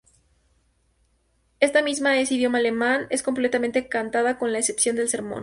Esta 1.59 1.83
misa 1.83 2.17
en 2.19 2.23
idioma 2.27 2.57
alemán, 2.57 3.05
es 3.11 3.21
completamente 3.21 3.87
cantada 3.87 4.39
con 4.39 4.51
la 4.51 4.57
excepción 4.57 4.95
del 4.95 5.07
sermón. 5.09 5.39